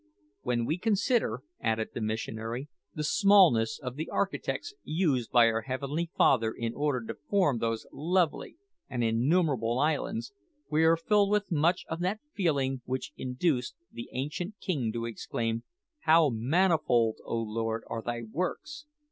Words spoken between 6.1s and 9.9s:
Father in order to form those lovely and innumerable